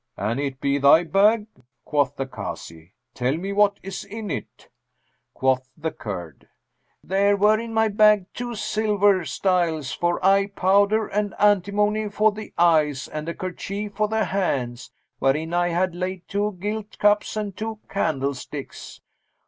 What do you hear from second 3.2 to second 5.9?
me what is in it.' Quoth